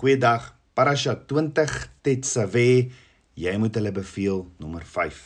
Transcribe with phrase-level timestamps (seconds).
[0.00, 0.54] Goeiedag.
[0.72, 2.88] Parasha 20 Tetzaveh,
[3.36, 5.18] jy moet hulle beveel nommer 5.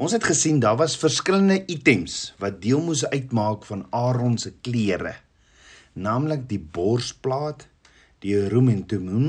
[0.00, 5.12] Ons het gesien daar was verskillende items wat deel moes uitmaak van Aaron se klere.
[5.92, 7.66] Naamlik die borsplaat,
[8.24, 9.28] die Urim en Thummim,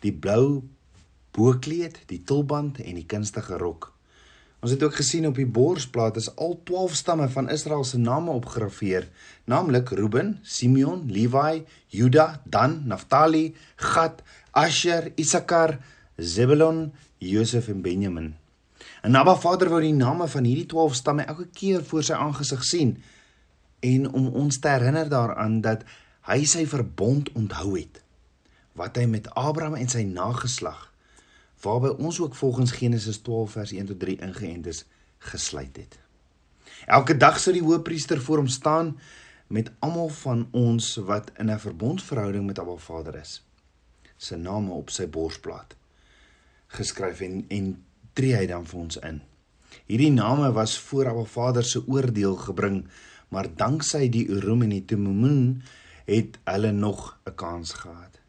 [0.00, 0.62] die blou
[1.36, 3.91] boekleed, die tulband en die kunstige rok.
[4.62, 8.30] Ons het ook gesien op die borsplaat is al 12 stamme van Israel se name
[8.30, 9.08] opgegraveer,
[9.44, 15.80] naamlik Reuben, Simeon, Levi, Juda, Dan, Naphtali, Gad, Asher, Issachar,
[16.16, 18.36] Zebulon, Josef en Benjamin.
[19.02, 22.62] En Abba Vader wou die name van hierdie 12 stamme elke keer voor sy aangesig
[22.64, 22.94] sien
[23.82, 25.82] en om ons te herinner daaraan dat
[26.30, 27.98] hy sy verbond onthou het
[28.78, 30.91] wat hy met Abraham en sy nageslag
[31.62, 34.84] waarby ons ook volgens Genesis 12 vers 1 tot 3 ingeënt is,
[35.18, 35.98] gesluit het.
[36.86, 38.98] Elke dag sou die hoëpriester voor hom staan
[39.46, 43.44] met almal van ons wat in 'n verbondverhouding met Abba Vader is.
[44.16, 45.76] Se name op sy borsplaat
[46.72, 47.68] geskryf en en
[48.16, 49.20] tree hy dan vir ons in.
[49.88, 52.82] Hierdie name was voor Abba Vader se oordeel gebring,
[53.28, 55.62] maar danksy die Urim en die Thummim
[56.08, 58.21] het hulle nog 'n kans gehad.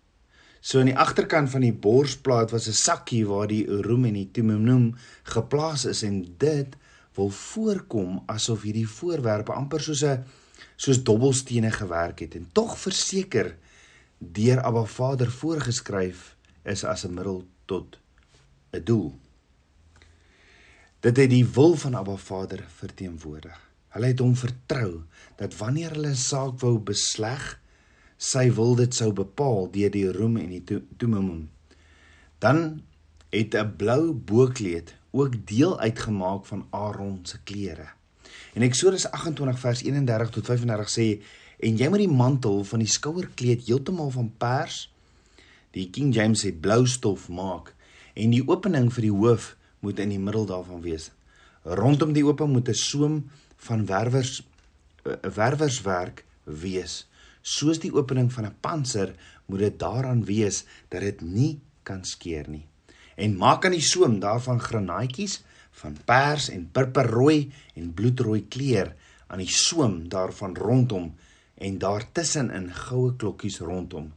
[0.63, 4.31] So aan die agterkant van die borsplaat was 'n sakkie waar die Urim en die
[4.31, 6.75] Thummim geplaas is en dit
[7.15, 10.23] wil voorkom asof hierdie voorwerpe amper soos 'n
[10.75, 13.57] soos dobbelstene gewerk het en tog verseker
[14.17, 17.99] deur Abba Vader voorgeskryf is as 'n middel tot
[18.71, 19.19] 'n doel.
[20.99, 23.59] Dit het die wil van Abba Vader verteenwoordig.
[23.89, 25.03] Hulle het hom vertrou
[25.35, 27.59] dat wanneer hulle 'n saak wou besleg,
[28.23, 31.49] sy wil dit sou bepaal deur die roem en die toemum.
[32.39, 32.83] Dan
[33.33, 37.87] het 'n blou boekleed ook deel uitgemaak van Aaron se klere.
[38.53, 41.21] En Eksodus 28 vers 31 tot 35 sê
[41.59, 44.89] en jy moet die mantel van die skouerkleed heeltemal van pers
[45.71, 47.73] die King James sê blou stof maak
[48.13, 51.11] en die opening vir die hoof moet in die middel daarvan wees.
[51.63, 54.43] Rondom die opening moet 'n soem van werwers
[55.05, 57.05] 'n werwerswerk wees
[57.43, 59.13] soos die opening van 'n panser
[59.45, 62.65] moet dit daaraan wees dat dit nie kan skeer nie.
[63.15, 68.95] En maak aan die soem daarvan granaatjies van pers en purperrooi en bloedrooi kleur
[69.27, 71.13] aan die soem daarvan rondom
[71.57, 74.13] en daartussen in goue klokkies rondom.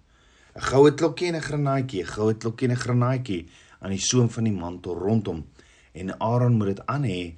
[0.56, 3.48] 'n Goue klokkie en 'n granaatjie, 'n goue klokkie en 'n granaatjie
[3.80, 5.44] aan die soem van die mantel rondom.
[5.92, 7.34] En Aaron moet dit aan hê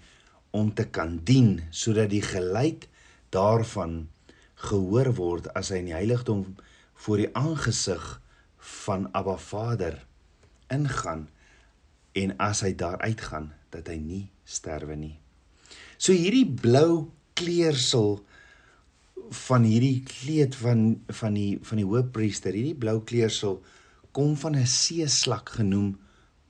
[0.51, 2.89] om te kan dien sodat die geluid
[3.31, 4.09] daarvan
[4.59, 6.45] gehoor word as hy in die heiligdom
[7.05, 8.05] voor die aangesig
[8.85, 10.01] van Abba Vader
[10.75, 11.29] ingaan
[12.19, 15.15] en as hy daar uitgaan dat hy nie sterwe nie.
[15.99, 18.19] So hierdie blou kleersel
[19.47, 23.61] van hierdie kleed van van die van die hoofpriester, hierdie blou kleersel
[24.17, 25.99] kom van 'n seeslak genoem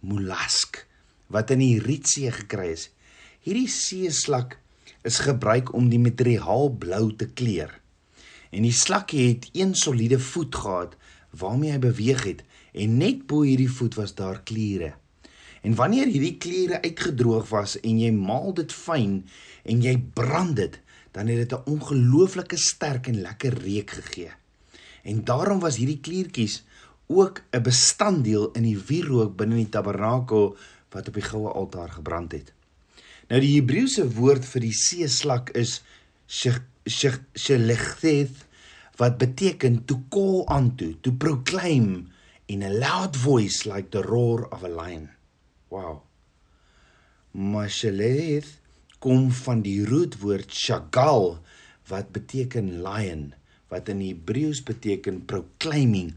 [0.00, 0.86] molask
[1.28, 2.88] wat in die Rietsee gekry is.
[3.44, 4.58] Hierdie seeslak
[5.04, 7.80] is gebruik om die materiaal blou te kleur
[8.50, 10.96] en die slakkie het een soliede voet gehad
[11.30, 12.42] waarmee hy beweeg het
[12.72, 14.94] en net bo hierdie voet was daar kliere.
[15.62, 19.24] En wanneer hierdie kliere uitgedroog was en jy maal dit fyn
[19.68, 20.78] en jy brand dit,
[21.12, 24.30] dan het dit 'n ongelooflike sterk en lekker reuk gegee.
[25.02, 26.64] En daarom was hierdie kliertjies
[27.06, 30.56] ook 'n bestanddeel in die wierook binne die tabernakel
[30.90, 32.52] wat op die goue altaar gebrand het.
[33.28, 35.82] Nou die Hebreëse woord vir die seeslak is
[36.88, 38.44] shelecheth
[38.98, 42.08] wat beteken to call unto to proclaim
[42.46, 45.10] in a loud voice like the roar of a lion.
[45.68, 46.02] Wow.
[47.36, 48.58] Masheleth
[48.98, 51.38] kom van die roetwoord shagal
[51.92, 53.30] wat beteken lion
[53.68, 56.16] wat in Hebreëus beteken proclaiming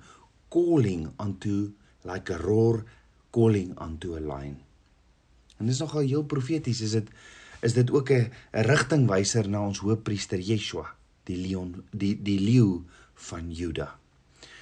[0.49, 1.71] calling unto
[2.07, 2.83] like a roar
[3.29, 4.57] calling unto a lion.
[5.59, 7.11] En dis nogal heel profeties is dit
[7.61, 12.81] is dit ook 'n rigtingwyser na ons hoofpriester Yeshua, die leon die die leeu
[13.13, 13.99] van Juda.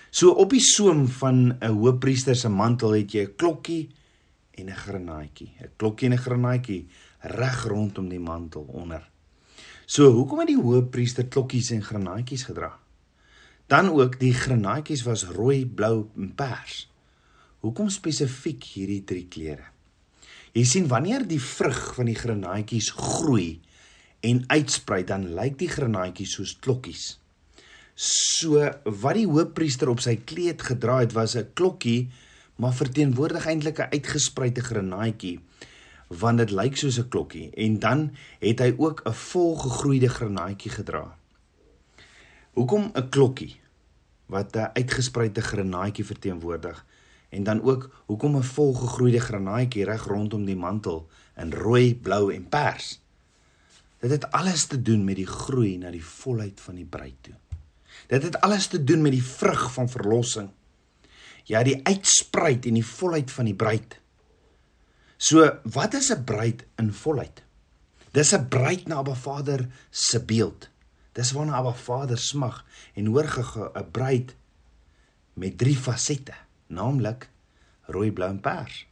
[0.10, 3.90] So op die soem van 'n hoofpriester se mantel het jy 'n klokkie
[4.52, 6.88] en 'n granaatjie, 'n klokkie en 'n granaatjie
[7.20, 9.10] reg rondom die mantel onder.
[9.86, 12.80] So hoekom het die hoofpriester klokkies en granaatjies gedra?
[13.68, 16.90] Dan ook die granaatjies was rooi, blou en pers.
[17.60, 19.66] Hoekom spesifiek hierdie drie kleure?
[20.54, 23.60] Jy sien wanneer die vrug van die granaatjies groei
[24.26, 27.20] en uitsprei, dan lyk die granaatjies soos klokkies.
[28.00, 28.64] So
[29.04, 32.10] wat die hoofpriester op sy kleed gedra het was 'n klokkie,
[32.58, 35.40] maar verteenwoordig eintlik 'n uitgespreide granaatjie
[36.10, 41.16] want dit lyk soos 'n klokkie en dan het hy ook 'n volgegroeide granaatjie gedra.
[42.54, 43.60] Hoekom 'n klokkie?
[44.30, 46.86] wat 'n uitgespreide granaatjie verteenwoordig
[47.30, 52.50] en dan ook hoekom 'n volgegroeide granaatjie reg rondom die mantel in rooi, blou en
[52.50, 53.02] pers.
[54.00, 57.36] Dit het alles te doen met die groei na die volheid van die bruid toe.
[58.08, 60.50] Dit het alles te doen met die vrug van verlossing.
[61.44, 64.00] Ja, die uitsprei en die volheid van die bruid.
[65.18, 67.44] So, wat is 'n bruid in volheid?
[68.12, 70.70] Dis 'n bruid na Abba Vader se beeld.
[71.12, 74.36] Dis waarna Abba Vader smag en hoor ge 'n bruid
[75.34, 76.34] met drie fasette,
[76.70, 77.30] naamlik
[77.90, 78.86] rooi, blou en pers.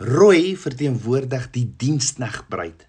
[0.00, 2.86] Rooi verteenwoordig die dienskneg bruid.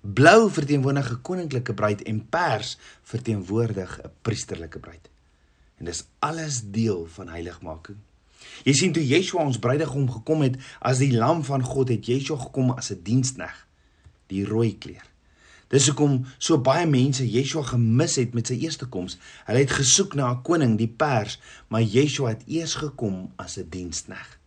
[0.00, 5.10] Blou verteenwoordig 'n koninklike bruid en pers verteenwoordig 'n priesterlike bruid.
[5.78, 7.98] En dis alles deel van heiligmaking.
[8.64, 12.38] Jy sien toe Yeshua ons bruidegom gekom het as die lam van God het Yeshua
[12.38, 13.66] gekom as 'n dienskneg,
[14.26, 15.09] die rooi kleur.
[15.70, 19.18] Dis hoekom so baie mense Yeshua gemis het met sy eerste koms.
[19.46, 21.38] Hulle het gesoek na 'n koning, die pers,
[21.68, 24.38] maar Yeshua het eers gekom as 'n dienskneg.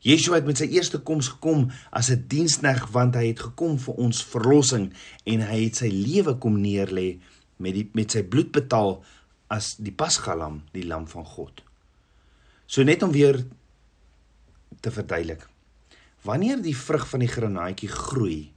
[0.00, 3.94] Yeshua het met sy eerste koms gekom as 'n dienskneg want hy het gekom vir
[3.94, 4.92] ons verlossing
[5.24, 7.20] en hy het sy lewe kom neerlê
[7.56, 9.04] met die met sy bloed betaal
[9.48, 11.62] as die pasgalam, die lam van God.
[12.66, 13.46] So net om weer
[14.80, 15.48] te verduidelik.
[16.22, 18.52] Wanneer die vrug van die granaatjie groei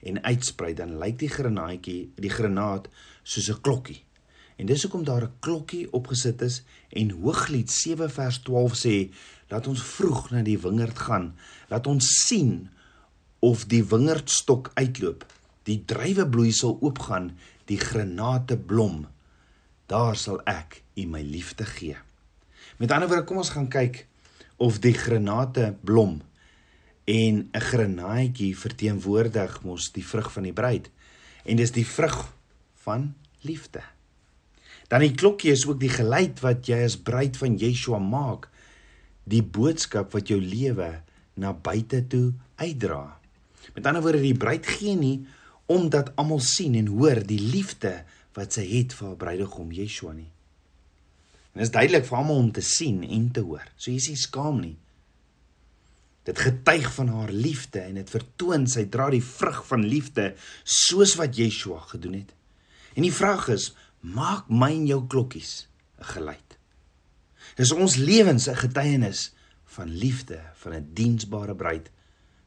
[0.00, 2.88] en uitsprei, dan lyk die granaatjie, die granaat
[3.22, 4.02] soos 'n klokkie.
[4.56, 9.10] En dis hoekom daar 'n klokkie opgesit is en Hooglied 7 vers 12 sê,
[9.48, 11.34] laat ons vroeg na die wingerd gaan,
[11.68, 12.68] laat ons sien
[13.38, 15.26] of die wingerdstok uitloop,
[15.62, 19.06] die druiwebloeisel oopgaan, die granate blom.
[19.86, 21.96] Daar sal ek u my liefde gee.
[22.76, 24.06] Met ander woorde, kom ons gaan kyk
[24.56, 26.22] of die granate blom
[27.06, 30.90] en 'n granaatjie verteenwoordig mos die vrug van die bruid
[31.44, 32.32] en dis die vrug
[32.82, 33.82] van liefde.
[34.88, 38.48] Dan die klokkie is ook die geluid wat jy as bruid van Yeshua maak,
[39.24, 41.02] die boodskap wat jou lewe
[41.34, 43.18] na buite toe uitdra.
[43.74, 45.26] Met ander woorde, die bruid gee nie
[45.66, 48.04] omdat almal sien en hoor die liefde
[48.38, 50.30] wat sy het vir haar bruidegom Yeshua nie.
[51.52, 53.64] En dit is duidelik vir almal om te sien en te hoor.
[53.76, 54.76] So jy is nie skaam nie.
[56.26, 60.32] Dit getuig van haar liefde en dit vertoon sy dra die vrug van liefde
[60.64, 62.32] soos wat Yeshua gedoen het.
[62.98, 63.70] En die vraag is,
[64.00, 65.68] maak my en jou klokkies
[66.00, 66.58] 'n geluid.
[67.56, 69.32] Dis ons lewens 'n getuienis
[69.64, 71.90] van liefde van 'n diensbare bruid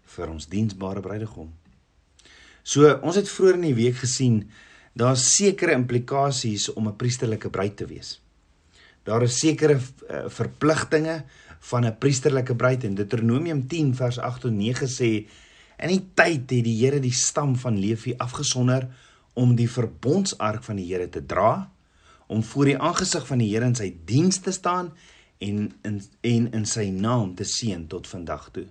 [0.05, 1.53] vir ons diensbare bruidegom.
[2.63, 4.49] So, ons het vroeër in die week gesien
[4.93, 8.21] daar's sekere implikasies om 'n priesterlike bruid te wees.
[9.03, 11.23] Daar is sekere uh, verpligtinge
[11.59, 15.27] van 'n priesterlike bruid en Deuteronomium 10 vers 8 tot 9 sê
[15.77, 18.87] in die tyd het die Here die stam van Lewi afgesonder
[19.33, 21.69] om die verbondsark van die Here te dra,
[22.27, 24.91] om voor die aangesig van die Here in sy diens te staan
[25.39, 28.65] en in en in sy naam te seën tot vandag toe.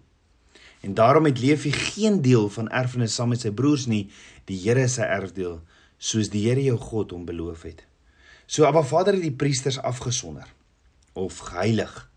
[0.81, 4.11] En daarom het Levi geen deel van erfenis saam met sy broers nie,
[4.45, 5.61] die Here se erfdeel,
[5.99, 7.83] soos die Here jou God hom beloof het.
[8.47, 10.47] So Abba Vader het die priesters afgesonder
[11.13, 12.08] of geheilig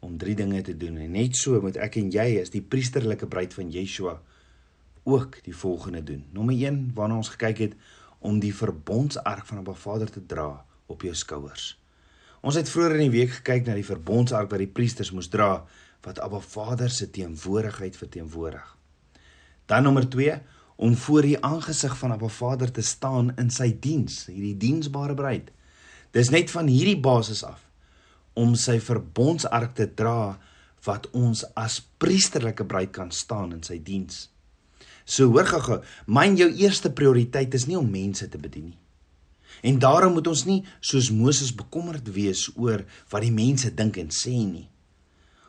[0.00, 3.26] om drie dinge te doen en net so moet ek en jy as die priesterlike
[3.30, 4.18] bruid van Yeshua
[5.08, 6.24] ook die volgende doen.
[6.36, 7.76] Nommer 1 waarna ons gekyk het
[8.18, 10.50] om die verbondsark van Abba Vader te dra
[10.86, 11.72] op jou skouers.
[12.44, 15.64] Ons het vroeër in die week gekyk na die verbondsark wat die priesters moes dra
[16.06, 18.76] wat Abba Vader se teenwoordigheid verteenwoordig.
[19.66, 20.36] Dan nommer 2
[20.78, 25.50] om voor die aangesig van Abba Vader te staan in sy diens, hierdie diensbare bruid.
[26.14, 27.67] Dis net van hierdie basis af
[28.38, 30.38] om sy verbondsark te dra
[30.86, 34.28] wat ons as priesterlike bruid kan staan in sy diens.
[35.08, 38.80] So hoor gaga, myn jou eerste prioriteit is nie om mense te bedien nie.
[39.66, 44.12] En daarom moet ons nie soos Moses bekommerd wees oor wat die mense dink en
[44.14, 44.68] sê nie.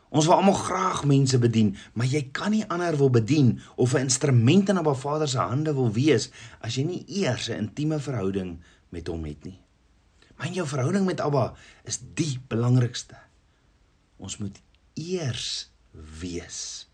[0.10, 4.10] Ons wil almal graag mense bedien, maar jy kan nie ander wil bedien of 'n
[4.10, 6.31] instrument in 'n Vader se hande wil wees
[6.62, 8.58] as jy nie eers 'n intieme verhouding
[8.89, 9.60] met hom het nie.
[10.39, 11.51] Myn jou verhouding met Abba
[11.88, 13.17] is die belangrikste.
[14.19, 14.55] Ons moet
[14.96, 16.88] eers wees.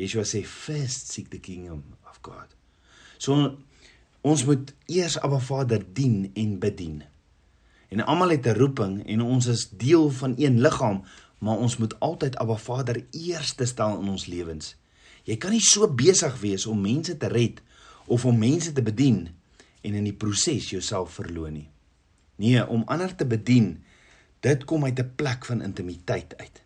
[0.00, 2.48] Yeshua sê first seek the kingdom of God.
[3.20, 3.56] So
[4.24, 7.02] ons moet eers Abba Vader dien en bedien.
[7.92, 11.04] En almal het 'n roeping en ons is deel van een liggaam,
[11.38, 14.76] maar ons moet altyd Abba Vader eerste stel in ons lewens.
[15.24, 17.60] Jy kan nie so besig wees om mense te red
[18.06, 19.28] of om mense te bedien
[19.80, 21.73] en in die proses jouself verloon nie.
[22.36, 23.84] Nee, om ander te bedien,
[24.40, 26.62] dit kom uit 'n plek van intimiteit uit.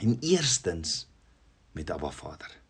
[0.00, 1.08] En eerstens
[1.72, 2.60] met Abba Vader.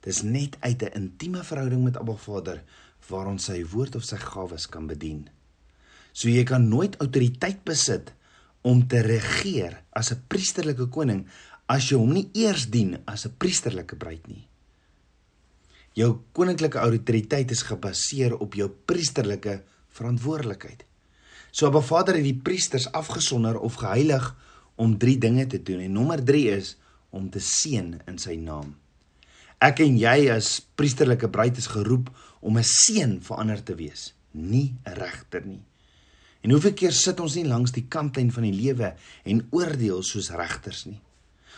[0.00, 2.62] Dis net uit 'n intieme verhouding met Abba Vader
[3.08, 5.28] waar ons sy woord of sy gawes kan bedien.
[6.12, 8.12] So jy kan nooit autoriteit besit
[8.60, 11.26] om te regeer as 'n priesterlike koning
[11.66, 14.48] as jy hom nie eers dien as 'n priesterlike bruid nie.
[15.92, 19.62] Jou koninklike autoriteit is gebaseer op jou priesterlike
[19.96, 20.84] verantwoordelikheid.
[21.50, 24.28] So Abba Vader het die priesters afgesonder of geheilig
[24.74, 26.76] om 3 dinge te doen en nommer 3 is
[27.10, 28.76] om te seën in sy naam.
[29.60, 32.08] Ek en jy as priesterlike bruid is geroep
[32.40, 35.62] om 'n seën vir ander te wees, nie 'n regter nie.
[36.40, 38.94] En hoeveel keer sit ons nie langs die kantlyn van die lewe
[39.24, 41.00] en oordeel soos regters nie.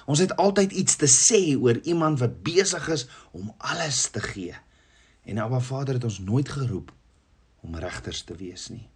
[0.07, 4.55] Ons het altyd iets te sê oor iemand wat besig is om alles te gee.
[5.25, 6.93] En Abba Vader het ons nooit geroep
[7.63, 8.89] om regters te wees nie.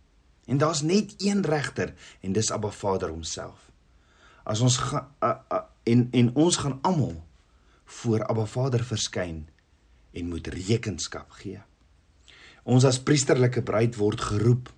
[0.46, 3.70] En daar's net een regter en dis Abba Vader homself.
[4.46, 7.16] As ons ga, a, a, en en ons gaan almal
[7.99, 9.46] voor Abba Vader verskyn
[10.16, 11.58] en moet rekenskap gee.
[12.66, 14.70] Ons as priesterlike bruid word geroep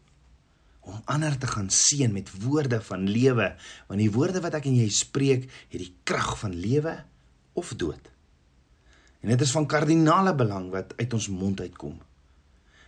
[0.88, 3.50] om ander te gaan seën met woorde van lewe,
[3.88, 6.94] want die woorde wat ek en jy spreek, het die krag van lewe
[7.60, 8.08] of dood.
[9.20, 11.98] En dit is van kardinale belang wat uit ons mond uitkom.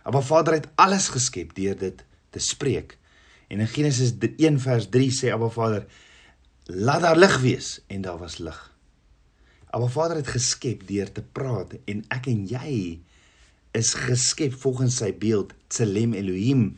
[0.03, 2.97] Maar Vader het alles geskep deur dit te spreek.
[3.47, 5.85] En in Genesis 1 vers 3 sê Abba Vader:
[6.65, 8.71] "Laat daar lig wees," en daar was lig.
[9.69, 12.99] Abba Vader het geskep deur te praat en ek en jy
[13.71, 16.75] is geskep volgens sy beeld, Tselem Elohim,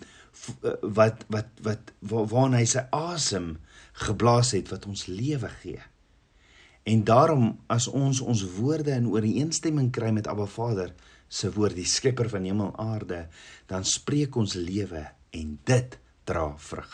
[0.61, 3.57] eh, wat wat wat waarna hy sy asem
[4.05, 5.81] geblaas het wat ons lewe gee.
[6.83, 10.93] En daarom as ons ons woorde in ooreenstemming kry met Abba Vader
[11.33, 13.23] se woord, die skepper van hemel en aarde,
[13.71, 15.97] dan spreek ons lewe en dit
[16.29, 16.93] dra vrug.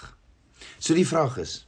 [0.79, 1.60] So die vraag is: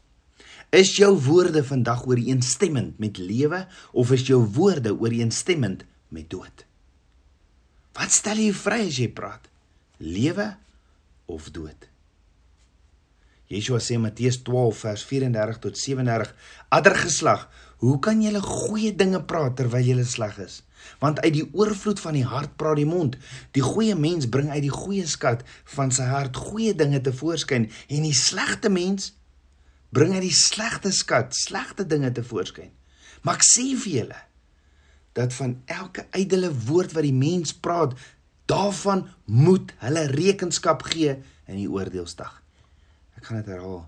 [0.71, 5.83] is jou woorde vandag ooreenstemmend met lewe of is jou woorde ooreenstemmend
[6.15, 6.65] met dood?
[7.97, 9.49] Wat stel jy vry as jy praat?
[9.99, 10.47] Lewe
[11.27, 11.91] of dood?
[13.51, 16.31] Yeshua sê Matteus 12 vers 34 tot 37:
[16.71, 17.49] Adder geslag,
[17.81, 20.59] hoe kan julle goeie dinge praat terwyl julle sleg is?
[21.01, 23.17] Want uit die oorvloed van die hart praat die mond.
[23.57, 25.41] Die goeie mens bring uit die goeie skat
[25.73, 29.15] van sy hart goeie dinge te voorskyn en die slegte mens
[29.89, 32.69] bring uit die slegte skat slegte dinge te voorskyn.
[33.25, 34.21] Maar ek sê vir julle
[35.17, 37.97] dat van elke ydelle woord wat die mens praat,
[38.47, 41.17] daarvan moet hulle rekenskap gee
[41.49, 42.37] in die oordeelsdag.
[43.17, 43.83] Ek gaan dit herhaal.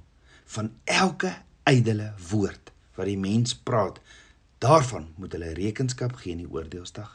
[0.58, 1.32] Van elke
[1.70, 4.00] ydelle woord wat die mens praat,
[4.64, 7.10] Daarvan moet hulle rekenskap gee in die oordeelsdag.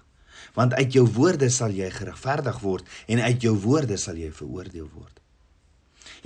[0.54, 4.90] Want uit jou woorde sal jy geregverdig word en uit jou woorde sal jy veroordeel
[4.92, 5.14] word.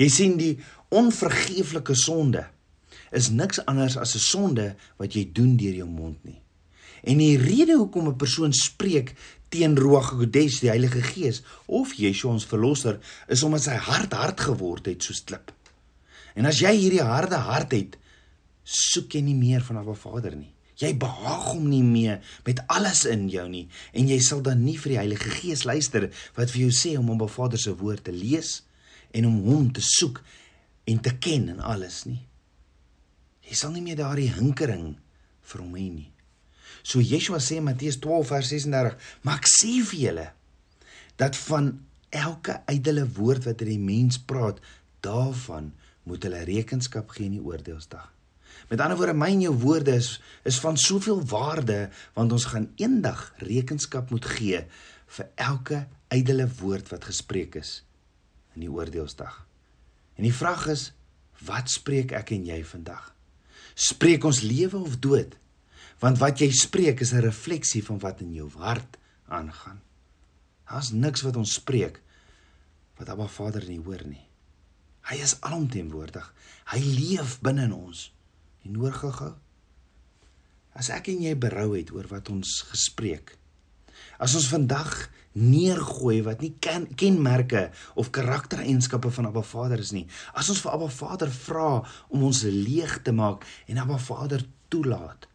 [0.00, 0.56] Jy sien die
[0.92, 2.46] onvergeeflike sonde
[3.14, 4.66] is niks anders as 'n sonde
[4.98, 6.40] wat jy doen deur jou mond nie.
[7.04, 9.14] En die rede hoekom 'n persoon spreek
[9.48, 14.40] teen Ruach HaKodesh, die Heilige Gees of Yeshua ons verlosser, is omdat sy hart hard
[14.40, 15.52] geword het soos klip.
[16.34, 17.96] En as jy hierdie harde hart het,
[18.64, 20.52] soek jy nie meer van 'n Vader nie.
[20.76, 24.76] Jy behaag hom nie meer met alles in jou nie en jy sal dan nie
[24.76, 28.12] vir die Heilige Gees luister wat vir jou sê om op Vader se woord te
[28.12, 28.62] lees
[29.12, 30.22] en om hom te soek
[30.84, 32.22] en te ken in alles nie.
[33.48, 34.96] Jy sal nie meer daardie hinkering
[35.42, 36.10] vir hom hê nie.
[36.82, 40.28] So Yeshua sê in Matteus 12 vers 36, maar ek sê vir julle
[41.20, 41.74] dat van
[42.10, 44.58] elke ydelle woord wat 'n mens praat,
[45.00, 48.11] daarvan moet hulle rekenskap gee in die oordeelsdag.
[48.72, 50.14] Met ander woorde, my en jou woorde is
[50.48, 54.62] is van soveel waarde want ons gaan eendag rekenskap moet gee
[55.16, 55.80] vir elke
[56.16, 57.82] ydelle woord wat gespreek is
[58.56, 59.34] in die oordeelsdag.
[60.16, 60.86] En die vraag is,
[61.44, 63.10] wat spreek ek en jy vandag?
[63.76, 65.36] Spreek ons lewe of dood?
[66.00, 68.96] Want wat jy spreek is 'n refleksie van wat in jou hart
[69.28, 69.82] aangaan.
[70.64, 72.00] Daar's niks wat ons spreek
[72.96, 74.26] wat Abba Vader nie hoor nie.
[75.02, 76.34] Hy is alomteenwoordig.
[76.72, 78.12] Hy leef binne in ons
[78.66, 79.32] en hoor gou-gou.
[80.78, 83.36] As ek en jy berou het oor wat ons gespreek.
[84.22, 84.92] As ons vandag
[85.32, 90.06] neergooi wat nie ken, kenmerke of karaktereienskappe van Abba Vader is nie.
[90.36, 95.28] As ons vir Abba Vader vra om ons leeg te maak en Abba Vader toelaat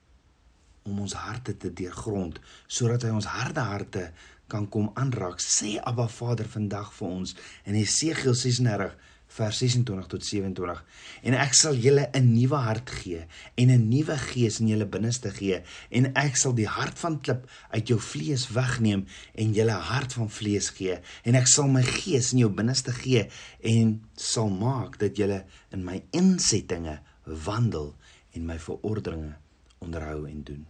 [0.88, 2.40] om ons harte te deurgrond
[2.72, 4.06] sodat hy ons harde harte
[4.48, 5.42] kan kom aanraak.
[5.44, 7.36] Sê Abba Vader vandag vir ons
[7.68, 8.96] in Jesegiel 36
[9.38, 10.84] vers 26 tot 27
[11.30, 13.26] en ek sal julle 'n nuwe hart gee
[13.56, 17.48] en 'n nuwe gees in julle binneste gee en ek sal die hart van klip
[17.70, 20.98] uit jou vlees wegneem en julle hart van vlees gee.
[21.24, 23.28] En ek sal my gees in jou binneste gee
[23.62, 27.96] en sal maak dat julle in my insettinge wandel
[28.34, 29.36] en my verordeninge
[29.84, 30.66] onderhou en doen.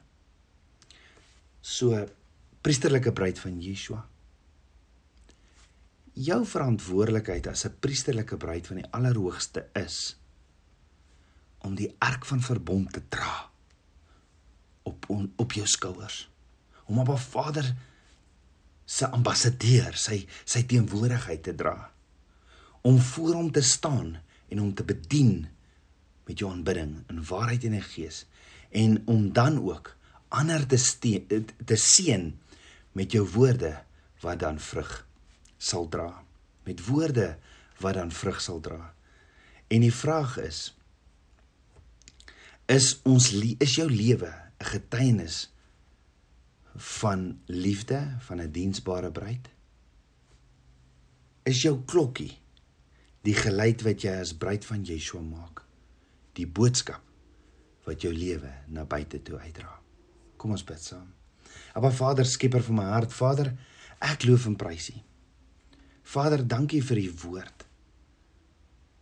[1.62, 2.08] So
[2.62, 4.04] priesterlike bruid van Yeshua
[6.18, 10.18] jou verantwoordelikheid as 'n priesterlike bruid van die Allerhoogste is
[11.58, 13.50] om die ark van verbond te dra
[14.84, 16.30] op on, op jou skouers.
[16.86, 17.76] Om op 'n Vader
[18.86, 21.92] se ambassadeur, sy sy teenwoordigheid te dra.
[22.82, 25.48] Om voor hom te staan en hom te bedien
[26.24, 28.26] met jou aanbidding in waarheid en in gees
[28.70, 29.96] en om dan ook
[30.28, 32.40] ander te steen, te seën
[32.92, 33.84] met jou woorde
[34.20, 35.07] wat dan vrug
[35.58, 36.24] sal dra
[36.68, 37.38] met woorde
[37.80, 38.94] wat dan vrug sal dra.
[39.68, 40.74] En die vraag is
[42.68, 43.32] is ons
[43.64, 44.28] is jou lewe
[44.60, 45.54] 'n getuienis
[46.76, 49.50] van liefde van 'n diensbare bruid?
[51.44, 52.38] Is jou klokkie
[53.22, 55.64] die geluid wat jy as bruid van Yeshua maak?
[56.34, 57.02] Die boodskap
[57.84, 59.80] wat jou lewe na buite toe uitdra.
[60.38, 61.14] Kom ons bid saam.
[61.74, 63.58] Aba Vader, skieper van my hart, Vader,
[64.00, 65.07] ek loof en prys U.
[66.08, 67.66] Vader, dankie vir U woord.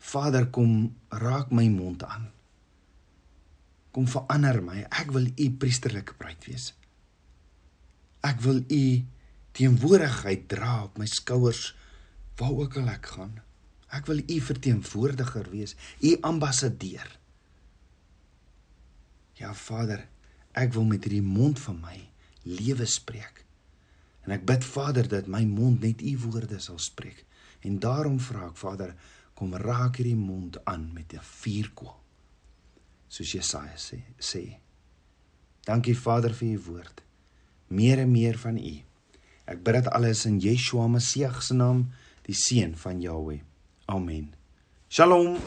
[0.05, 2.29] Vader, kom raak my mond aan.
[3.93, 4.81] Kom verander my.
[4.89, 6.71] Ek wil U priesterlike bruid wees.
[8.25, 8.83] Ek wil U
[9.55, 11.69] teenwoordigheid dra op my skouers
[12.39, 13.37] waar ook al ek gaan.
[13.95, 17.05] Ek wil U verteenwoordiger wees, U ambassadeur.
[19.39, 20.07] Ja Vader,
[20.57, 21.97] ek wil met hierdie mond van my
[22.43, 23.44] lewe spreek.
[24.25, 27.25] En ek bid Vader dat my mond net u woorde sal spreek.
[27.65, 28.95] En daarom vra ek Vader,
[29.35, 31.95] kom raak hierdie mond aan met 'n vuurkoel.
[33.07, 34.57] Soos Jesaja sê, sê.
[35.65, 37.01] Dankie Vader vir u woord.
[37.67, 38.75] Meer en meer van u.
[39.45, 41.91] Ek bid dit alles in Yeshua Messie se naam,
[42.25, 43.41] die seun van Jahweh.
[43.85, 44.33] Amen.
[44.89, 45.37] Shalom.